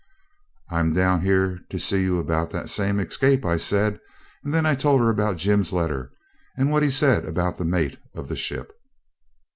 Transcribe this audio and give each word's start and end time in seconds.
'I'm 0.71 0.93
down 0.93 1.21
here 1.21 1.47
now 1.57 1.57
to 1.69 1.77
see 1.77 2.01
you 2.01 2.17
about 2.17 2.49
the 2.49 2.65
same 2.65 2.99
escape,' 2.99 3.45
I 3.45 3.57
said; 3.57 3.99
and 4.43 4.51
then 4.51 4.65
I 4.65 4.73
told 4.73 4.99
her 4.99 5.11
about 5.11 5.37
Jim's 5.37 5.71
letter, 5.71 6.11
and 6.57 6.71
what 6.71 6.81
he 6.81 6.89
said 6.89 7.23
about 7.23 7.59
the 7.59 7.65
mate 7.65 7.99
of 8.15 8.27
the 8.27 8.35
ship. 8.35 8.73